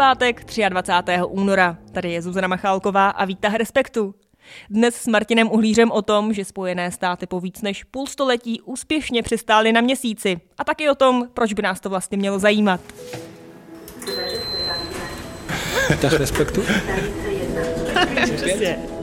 [0.00, 1.12] pátek 23.
[1.28, 1.76] února.
[1.92, 4.14] Tady je Zuzana Machálková a výtah Respektu.
[4.70, 9.22] Dnes s Martinem Uhlířem o tom, že Spojené státy po víc než půl století úspěšně
[9.22, 10.40] přistály na měsíci.
[10.58, 12.80] A taky o tom, proč by nás to vlastně mělo zajímat.
[15.90, 16.62] Výtah Respektu?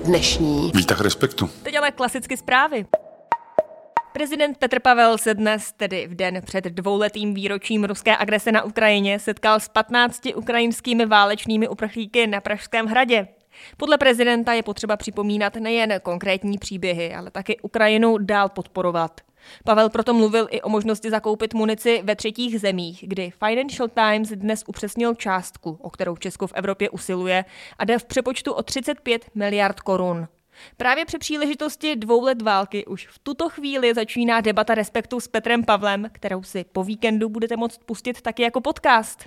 [0.04, 0.72] Dnešní.
[0.76, 1.50] Výtah Respektu.
[1.64, 2.86] Teď ale klasicky zprávy.
[4.18, 9.20] Prezident Petr Pavel se dnes, tedy v den před dvouletým výročím ruské agrese na Ukrajině,
[9.20, 13.28] setkal s 15 ukrajinskými válečnými uprchlíky na Pražském hradě.
[13.78, 19.22] Podle prezidenta je potřeba připomínat nejen konkrétní příběhy, ale taky Ukrajinu dál podporovat.
[19.64, 24.64] Pavel proto mluvil i o možnosti zakoupit munici ve třetích zemích, kdy Financial Times dnes
[24.68, 27.46] upřesnil částku, o kterou Česko v Evropě usiluje,
[27.80, 30.28] a jde v přepočtu o 35 miliard korun.
[30.78, 35.64] Právě při příležitosti dvou let války už v tuto chvíli začíná debata respektu s Petrem
[35.64, 39.26] Pavlem, kterou si po víkendu budete moct pustit taky jako podcast.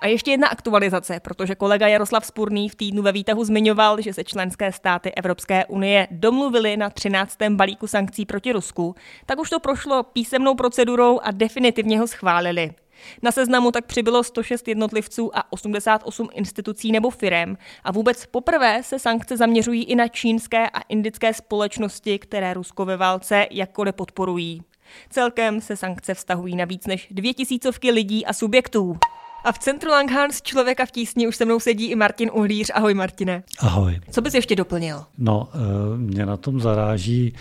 [0.00, 4.24] A ještě jedna aktualizace, protože kolega Jaroslav Spurný v týdnu ve výtahu zmiňoval, že se
[4.24, 7.38] členské státy Evropské unie domluvili na 13.
[7.50, 8.94] balíku sankcí proti Rusku,
[9.26, 12.70] tak už to prošlo písemnou procedurou a definitivně ho schválili.
[13.22, 18.98] Na seznamu tak přibylo 106 jednotlivců a 88 institucí nebo firem a vůbec poprvé se
[18.98, 24.62] sankce zaměřují i na čínské a indické společnosti, které Rusko ve válce jakkoliv podporují.
[25.10, 28.98] Celkem se sankce vztahují na víc než dvě tisícovky lidí a subjektů.
[29.44, 32.70] A v centru Langhans člověka v tísni už se mnou sedí i Martin Uhlíř.
[32.74, 33.42] Ahoj Martine.
[33.58, 34.00] Ahoj.
[34.10, 35.04] Co bys ještě doplnil?
[35.18, 37.34] No, eh, mě na tom zaráží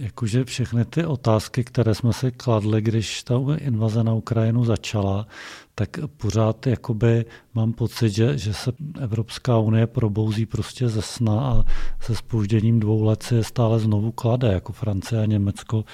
[0.00, 5.26] jakože všechny ty otázky, které jsme si kladli, když ta invaze na Ukrajinu začala,
[5.74, 11.64] tak pořád jakoby mám pocit, že, že se Evropská unie probouzí prostě ze sna a
[12.00, 15.84] se spožděním dvou let si je stále znovu klade, jako Francie a Německo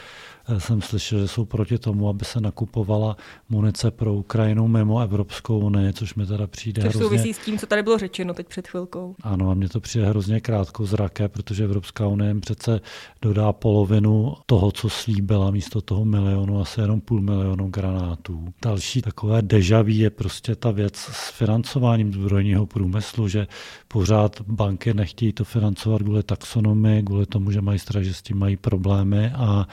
[0.59, 3.17] jsem slyšel, že jsou proti tomu, aby se nakupovala
[3.49, 7.09] munice pro Ukrajinu mimo Evropskou unii, což mi teda přijde což hrozně...
[7.09, 9.15] souvisí s tím, co tady bylo řečeno teď před chvilkou.
[9.23, 12.81] Ano, a mně to přijde hrozně krátko zraké, protože Evropská unie jim přece
[13.23, 18.49] dodá polovinu toho, co slíbila, místo toho milionu, asi jenom půl milionu granátů.
[18.65, 23.47] Další takové dejaví je prostě ta věc s financováním zbrojního průmyslu, že
[23.89, 28.39] pořád banky nechtějí to financovat kvůli taxonomii, kvůli tomu, že mají strach, že s tím
[28.39, 29.69] mají problémy a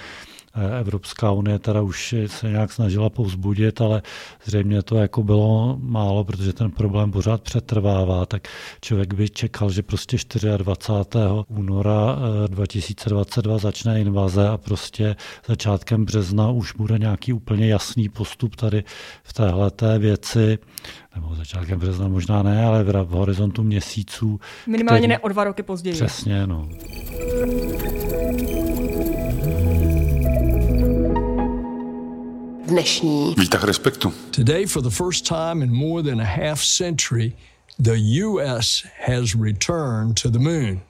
[0.80, 4.02] Evropská unie teda už se nějak snažila povzbudit, ale
[4.46, 8.47] zřejmě to jako bylo málo, protože ten problém pořád přetrvává, tak
[8.81, 10.18] člověk by čekal, že prostě
[10.58, 11.18] 24.
[11.47, 15.16] února 2022 eh, začne invaze a prostě
[15.47, 18.84] začátkem března už bude nějaký úplně jasný postup tady
[19.24, 20.58] v téhle věci
[21.16, 24.40] nebo začátkem března možná ne, ale v horizontu měsíců.
[24.68, 25.09] Minimálně který...
[25.09, 25.94] ne o dva roky později.
[25.94, 26.69] Přesně, no.
[32.73, 33.35] Dnešní.
[33.38, 34.13] Výtah respektu.
[34.31, 37.34] Today for the first time in more than a half century,
[37.79, 40.81] the US has returned to the moon.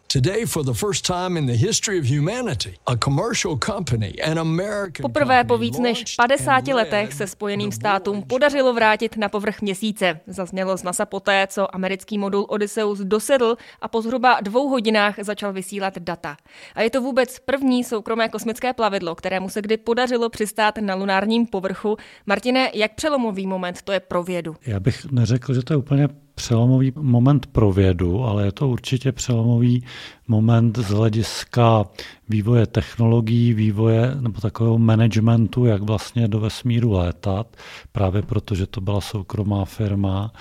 [5.02, 10.20] Poprvé po víc než 50 letech se Spojeným státům podařilo vrátit na povrch měsíce.
[10.28, 15.54] Zaznělo z NASA poté, co americký modul Odysseus dosedl a po zhruba dvou hodinách začal
[15.54, 16.38] vysílat data.
[16.76, 21.46] A je to vůbec první soukromé kosmické plavidlo, kterému se kdy podařilo přistát na lunárním
[21.48, 21.98] povrchu.
[22.26, 24.56] Martine, jak přelomový moment to je pro vědu?
[24.66, 29.12] Já bych neřekl, že to je úplně přelomový moment pro vědu, ale je to určitě
[29.12, 29.84] přelomový
[30.28, 31.86] moment z hlediska
[32.30, 37.58] vývoje technologií, vývoje nebo takového managementu, jak vlastně do vesmíru létat,
[37.92, 40.32] právě protože to byla soukromá firma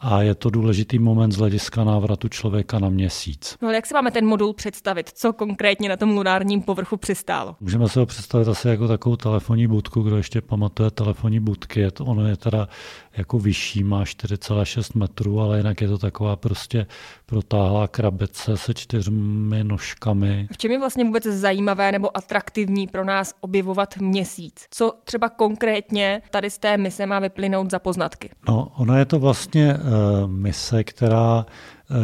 [0.00, 3.56] a je to důležitý moment z hlediska návratu člověka na měsíc.
[3.62, 5.10] No ale jak si máme ten modul představit?
[5.14, 7.56] Co konkrétně na tom lunárním povrchu přistálo?
[7.60, 11.80] Můžeme se ho představit asi jako takovou telefonní budku, kdo ještě pamatuje telefonní budky.
[11.80, 12.68] Je to, ono je teda
[13.16, 16.86] jako vyšší, má 4,6 metrů, ale jinak je to taková prostě
[17.26, 20.48] protáhlá krabice se čtyřmi nožkami.
[20.52, 24.66] V čem je vlastně vůbec zajímavé nebo atraktivní pro nás objevovat měsíc?
[24.70, 28.30] Co třeba konkrétně tady z té mise má vyplynout za poznatky?
[28.48, 31.46] No, ono je to vlastně uh, mise, která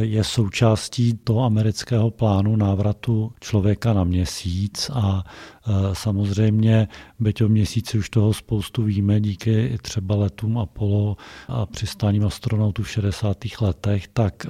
[0.01, 5.25] je součástí toho amerického plánu návratu člověka na měsíc a
[5.67, 6.89] e, samozřejmě,
[7.19, 11.17] byť o měsíci už toho spoustu víme díky třeba letům Apollo
[11.49, 13.37] a přistáním astronautů v 60.
[13.61, 14.49] letech, tak e,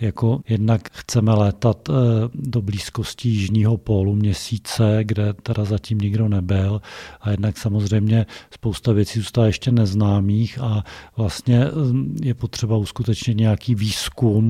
[0.00, 1.92] jako jednak chceme létat e,
[2.34, 6.80] do blízkosti jižního pólu měsíce, kde teda zatím nikdo nebyl
[7.20, 10.84] a jednak samozřejmě spousta věcí zůstává ještě neznámých a
[11.16, 11.66] vlastně
[12.22, 14.47] je potřeba uskutečnit nějaký výzkum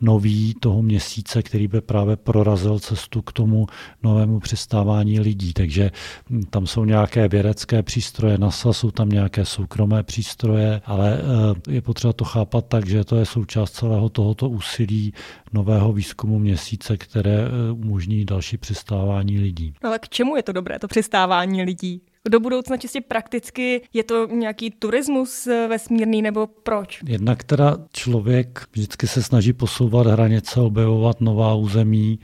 [0.00, 3.66] nový toho měsíce, který by právě prorazil cestu k tomu
[4.02, 5.52] novému přistávání lidí.
[5.52, 5.90] Takže
[6.30, 11.82] hm, tam jsou nějaké vědecké přístroje NASA, jsou tam nějaké soukromé přístroje, ale eh, je
[11.82, 15.12] potřeba to chápat tak, že to je součást celého tohoto úsilí
[15.52, 19.74] nového výzkumu měsíce, které eh, umožní další přistávání lidí.
[19.82, 22.02] Ale k čemu je to dobré, to přistávání lidí?
[22.28, 27.00] Do budoucna čistě prakticky je to nějaký turismus eh, vesmírný nebo proč?
[27.06, 32.18] Jednak teda člověk vždycky se snaží posouvat hranice, objevovat nová území,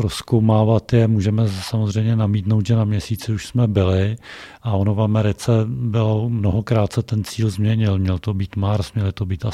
[0.00, 1.08] proskoumávat je.
[1.08, 4.16] Můžeme samozřejmě namítnout, že na měsíci už jsme byli
[4.62, 7.98] a ono v Americe bylo mnohokrát se ten cíl změnil.
[7.98, 9.44] Měl to být Mars, měly to být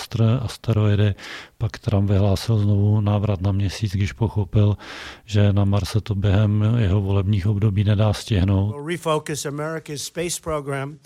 [0.40, 1.14] asteroidy,
[1.58, 4.76] pak Trump vyhlásil znovu návrat na měsíc, když pochopil,
[5.24, 8.74] že na Marse to během jeho volebních období nedá stihnout.
[8.86, 10.98] Refocus America's space program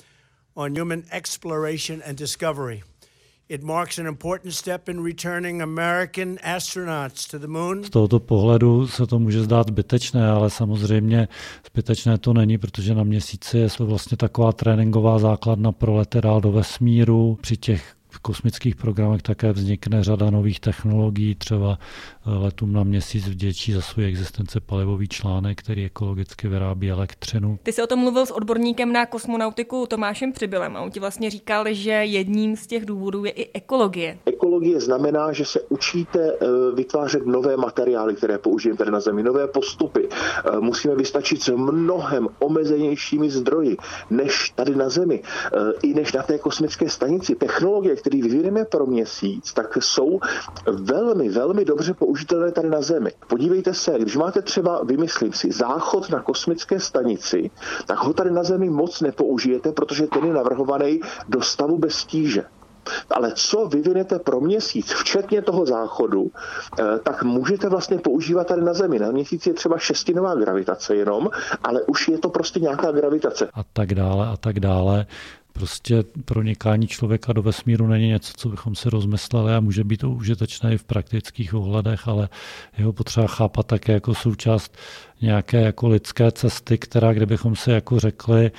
[0.54, 2.82] on human exploration and discovery.
[7.85, 11.29] Z tohoto pohledu se to může zdát zbytečné, ale samozřejmě
[11.70, 17.38] zbytečné to není, protože na měsíci je vlastně taková tréninková základna pro leterál do vesmíru.
[17.41, 23.72] Při těch kosmických programech také vznikne řada nových technologií, třeba eh, letům na měsíc vděčí
[23.72, 27.58] za svou existence palivový článek, který ekologicky vyrábí elektřinu.
[27.62, 31.30] Ty jsi o tom mluvil s odborníkem na kosmonautiku Tomášem Přibylem a on ti vlastně
[31.30, 34.18] říkal, že jedním z těch důvodů je i ekologie.
[34.26, 39.46] Ekologie znamená, že se učíte eh, vytvářet nové materiály, které použijeme tady na Zemi, nové
[39.46, 40.08] postupy.
[40.08, 43.76] Eh, musíme vystačit s mnohem omezenějšími zdroji,
[44.10, 45.22] než tady na Zemi,
[45.82, 47.34] i než na té kosmické stanici.
[47.34, 50.20] Technologie, který vyvineme pro měsíc, tak jsou
[50.67, 53.12] velmi, velmi dobře použitelné tady na Zemi.
[53.29, 57.50] Podívejte se, když máte třeba, vymyslím si, záchod na kosmické stanici,
[57.87, 62.44] tak ho tady na Zemi moc nepoužijete, protože ten je navrhovaný do stavu bez stíže.
[63.11, 66.31] Ale co vyvinete pro měsíc, včetně toho záchodu,
[66.79, 68.99] eh, tak můžete vlastně používat tady na Zemi.
[68.99, 71.31] Na měsíci je třeba šestinová gravitace jenom,
[71.64, 73.49] ale už je to prostě nějaká gravitace.
[73.55, 75.06] A tak dále, a tak dále.
[75.60, 80.10] Prostě pronikání člověka do vesmíru není něco, co bychom si rozmysleli a může být to
[80.10, 82.28] užitečné i v praktických ohledech, ale
[82.78, 84.76] jeho potřeba chápat také jako součást
[85.22, 88.50] nějaké jako lidské cesty, která kdybychom si jako řekli,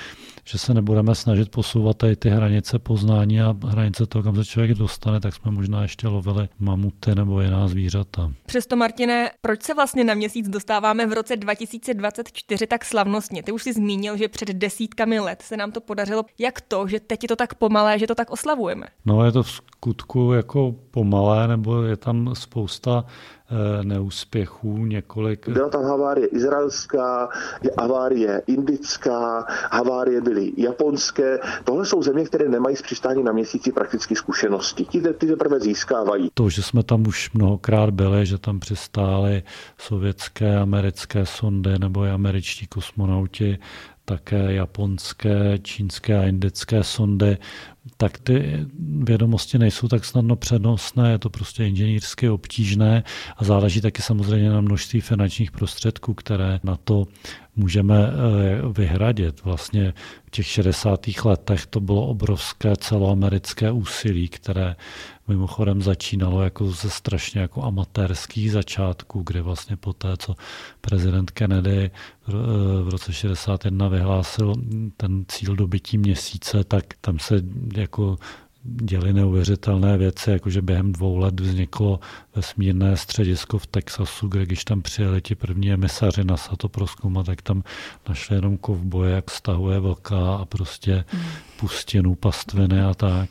[0.44, 4.74] že se nebudeme snažit posouvat tady ty hranice poznání a hranice toho, kam se člověk
[4.74, 8.32] dostane, tak jsme možná ještě lovili mamuty nebo jiná zvířata.
[8.46, 13.42] Přesto, Martine, proč se vlastně na měsíc dostáváme v roce 2024 tak slavnostně?
[13.42, 16.24] Ty už si zmínil, že před desítkami let se nám to podařilo.
[16.38, 18.86] Jak to, že teď je to tak pomalé, že to tak oslavujeme?
[19.08, 23.04] No, je to v skutku jako pomalé, nebo je tam spousta
[23.52, 25.48] Eh, neúspěchů několik.
[25.48, 27.28] Byla tam havárie izraelská,
[27.78, 31.38] havárie indická, havárie byly japonské.
[31.64, 34.84] Tohle jsou země, které nemají s přistání na měsíci prakticky zkušenosti.
[34.84, 36.30] Ti ty teprve získávají.
[36.34, 39.42] To, že jsme tam už mnohokrát byli, že tam přistály
[39.78, 43.58] sovětské, americké sondy nebo i američtí kosmonauti,
[44.04, 47.38] také japonské, čínské a indické sondy,
[47.96, 48.66] tak ty
[49.02, 53.04] vědomosti nejsou tak snadno přenosné, je to prostě inženýrsky obtížné
[53.36, 57.04] a záleží taky samozřejmě na množství finančních prostředků, které na to
[57.56, 59.44] můžeme eh, vyhradit.
[59.44, 59.94] Vlastně
[60.26, 61.06] v těch 60.
[61.24, 64.76] letech to bylo obrovské celoamerické úsilí, které
[65.32, 70.34] mimochodem začínalo jako ze strašně jako amatérských začátků, kdy vlastně po té, co
[70.80, 71.90] prezident Kennedy
[72.82, 74.54] v roce 61 vyhlásil
[74.96, 77.42] ten cíl dobytí měsíce, tak tam se
[77.76, 78.16] jako
[78.64, 82.00] děli neuvěřitelné věci, jakože během dvou let vzniklo
[82.34, 87.42] vesmírné středisko v Texasu, kde když tam přijeli ti první emisaři na to proskoumat, tak
[87.42, 87.62] tam
[88.08, 91.22] našli jenom kovboje, jak stahuje vlka a prostě hmm.
[91.56, 93.30] pustinu, pastviny a tak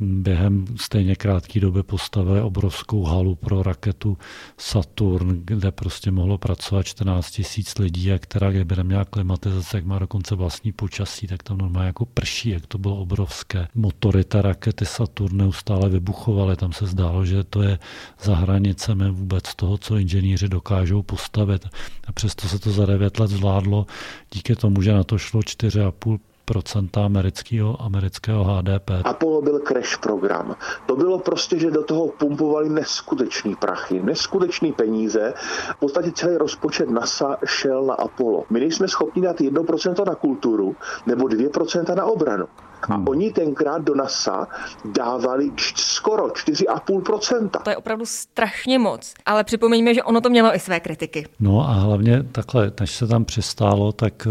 [0.00, 4.18] během stejně krátké doby postavili obrovskou halu pro raketu
[4.58, 9.98] Saturn, kde prostě mohlo pracovat 14 tisíc lidí a která, kdyby neměla klimatizace, jak má
[9.98, 13.68] dokonce vlastní počasí, tak tam normálně jako prší, jak to bylo obrovské.
[13.74, 17.78] Motory té rakety Saturn neustále vybuchovaly, tam se zdálo, že to je
[18.22, 21.66] za hranicemi vůbec toho, co inženýři dokážou postavit.
[22.06, 23.86] A přesto se to za 9 let zvládlo
[24.32, 28.90] díky tomu, že na to šlo 4,5 procenta amerického, amerického HDP.
[29.04, 30.56] Apollo byl crash program.
[30.86, 35.34] To bylo prostě, že do toho pumpovali neskutečný prachy, neskutečný peníze.
[35.76, 38.44] V podstatě celý rozpočet NASA šel na Apollo.
[38.50, 42.46] My nejsme schopni dát 1% na kulturu nebo 2% na obranu.
[42.90, 43.08] A hmm.
[43.08, 44.46] oni tenkrát do NASA
[44.84, 47.50] dávali skoro 4,5%.
[47.64, 49.14] To je opravdu strašně moc.
[49.26, 51.26] Ale připomeňme, že ono to mělo i své kritiky.
[51.40, 54.28] No a hlavně takhle, než se tam přistálo, tak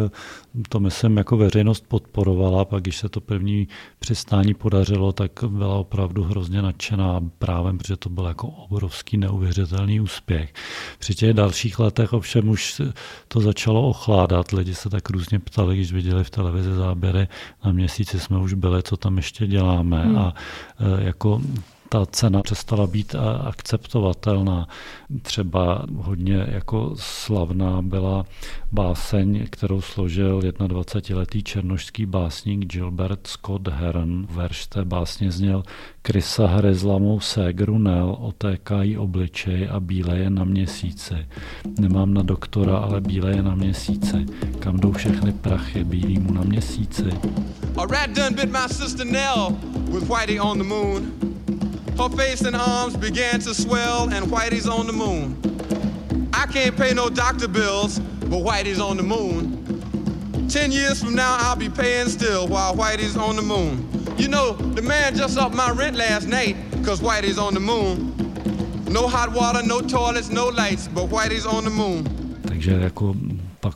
[0.69, 3.67] to myslím jako veřejnost podporovala, pak když se to první
[3.99, 10.53] přistání podařilo, tak byla opravdu hrozně nadšená právem, protože to byl jako obrovský neuvěřitelný úspěch.
[10.99, 12.81] Při těch dalších letech ovšem už
[13.27, 17.27] to začalo ochládat, lidi se tak různě ptali, když viděli v televizi záběry,
[17.65, 20.17] na měsíci jsme už byli, co tam ještě děláme hmm.
[20.17, 20.33] a
[20.79, 21.41] e, jako
[21.93, 24.67] ta cena přestala být akceptovatelná.
[25.21, 28.25] Třeba hodně jako slavná byla
[28.71, 34.27] báseň, kterou složil 21-letý černošský básník Gilbert Scott Heron.
[34.29, 35.63] Verš té básně zněl
[36.01, 41.15] Krysa hryzla mou ségru Nel, otékají obličej a bíle je na měsíci.
[41.79, 44.25] Nemám na doktora, ale bíle je na měsíci.
[44.59, 47.09] Kam jdou všechny prachy, bílý mu na měsíci.
[47.77, 49.57] A rat done bit my sister Nell
[49.91, 51.33] with Whitey on the moon.
[51.97, 55.37] Her face and arms began to swell, and Whitey's on the moon.
[56.33, 60.47] I can't pay no doctor bills, but Whitey's on the moon.
[60.49, 63.87] Ten years from now, I'll be paying still while Whitey's on the moon.
[64.17, 68.13] You know, the man just upped my rent last night, cause Whitey's on the moon.
[68.89, 72.03] No hot water, no toilets, no lights, but Whitey's on the moon.
[72.47, 73.15] Takže jako
[73.59, 73.75] pak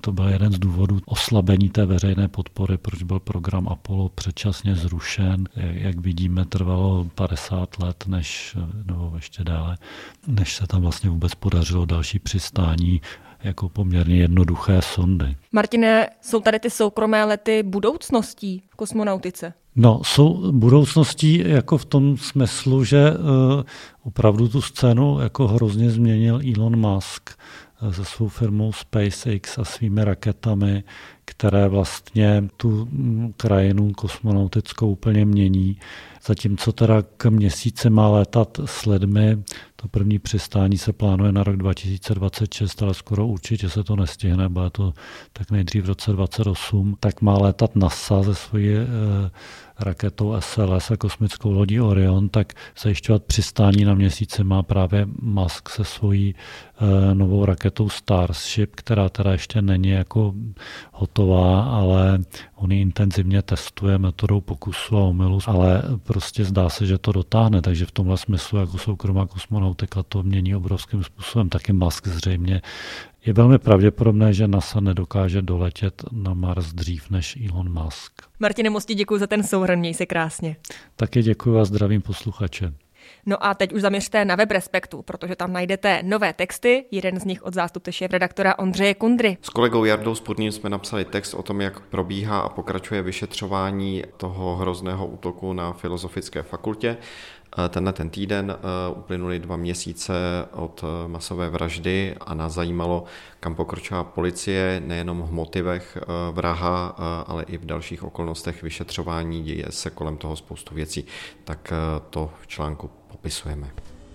[0.00, 5.44] to byl jeden z důvodů oslabení té veřejné podpory, proč byl program Apollo předčasně zrušen.
[5.56, 9.76] Jak vidíme, trvalo 50 let, než, nebo ještě dále,
[10.26, 13.00] než se tam vlastně vůbec podařilo další přistání
[13.42, 15.36] jako poměrně jednoduché sondy.
[15.52, 19.52] Martine, jsou tady ty soukromé lety budoucností v kosmonautice?
[19.76, 23.62] No, jsou budoucností jako v tom smyslu, že uh,
[24.02, 27.30] opravdu tu scénu jako hrozně změnil Elon Musk
[27.90, 30.84] se svou firmou SpaceX a svými raketami,
[31.26, 32.88] které vlastně tu
[33.36, 35.76] krajinu kosmonautickou úplně mění.
[36.26, 39.38] Zatímco teda k měsíci má létat s lidmi,
[39.76, 44.70] to první přistání se plánuje na rok 2026, ale skoro určitě se to nestihne, bude
[44.70, 44.92] to
[45.32, 48.86] tak nejdřív v roce 2028, tak má létat NASA ze svojí eh,
[49.78, 52.52] raketou SLS a kosmickou lodí Orion, tak
[52.82, 59.32] zajišťovat přistání na měsíci má právě Musk se svojí eh, novou raketou Starship, která teda
[59.32, 60.34] ještě není jako
[61.16, 62.18] hotová, ale
[62.54, 67.62] on ji intenzivně testuje metodou pokusu a omylu, ale prostě zdá se, že to dotáhne,
[67.62, 71.48] takže v tomhle smyslu jako soukromá kosmonautika to mění obrovským způsobem.
[71.48, 72.62] Taky Musk zřejmě
[73.26, 78.12] je velmi pravděpodobné, že NASA nedokáže doletět na Mars dřív než Elon Musk.
[78.40, 80.56] Martine Mosti, děkuji za ten souhrn, měj se krásně.
[80.96, 82.72] Taky děkuji a zdravím posluchače.
[83.26, 87.24] No a teď už zaměřte na web Respektu, protože tam najdete nové texty, jeden z
[87.24, 89.36] nich od zástupce šéf-redaktora Ondřeje Kundry.
[89.42, 94.56] S kolegou Jardou Spodním jsme napsali text o tom, jak probíhá a pokračuje vyšetřování toho
[94.56, 96.96] hrozného útoku na Filozofické fakultě.
[97.68, 100.14] Tenhle ten týden eh, uplynuly dva měsíce
[100.52, 103.04] od eh, masové vraždy a nás zajímalo,
[103.40, 106.86] kam pokročila policie, nejenom v motivech eh, vraha,
[107.26, 109.42] ale i v dalších okolnostech vyšetřování.
[109.42, 111.04] Děje se kolem toho spoustu věcí.
[111.44, 111.72] Tak
[112.10, 113.70] to v článku popisujeme.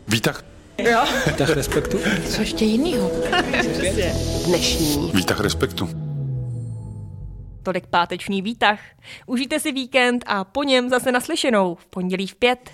[0.08, 0.44] Výtah
[0.78, 1.04] Jo.
[1.28, 1.98] Výtah respektu.
[2.30, 3.12] Co ještě jinýho?
[4.46, 5.12] Dnešní.
[5.14, 6.11] Výtah respektu.
[7.64, 8.80] Tolik páteční výtah.
[9.26, 12.72] Užijte si víkend a po něm zase naslyšenou v pondělí v pět.